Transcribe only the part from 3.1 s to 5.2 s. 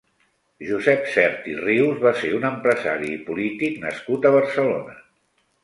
i polític nascut a Barcelona.